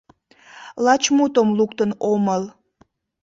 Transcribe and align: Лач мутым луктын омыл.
Лач 0.83 1.03
мутым 1.15 1.47
луктын 1.57 1.91
омыл. 2.11 2.43